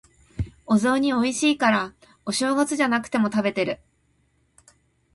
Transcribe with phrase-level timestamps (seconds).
[0.65, 1.93] お雑煮美味しいから、
[2.25, 3.79] お正月じゃなくても食べてる。